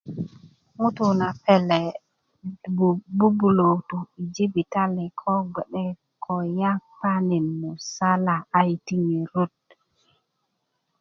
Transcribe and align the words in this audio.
ŋutuu 0.79 1.13
na 1.21 1.29
pele 1.43 1.81
bubulö 3.17 3.69
to 3.89 3.97
jibitali 4.33 5.05
ko 5.19 5.31
gbe'de 5.53 5.85
ko 6.23 6.33
yapani' 6.59 7.41
musala 7.59 8.35
a 8.57 8.59
yiti' 8.67 9.03
ŋerot 9.09 9.55